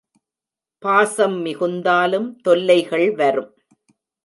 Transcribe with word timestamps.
பாசம் 0.83 1.35
மிகுந்தாலும் 1.41 2.27
தொல்லைகள் 2.41 3.15
வரும். 3.15 3.51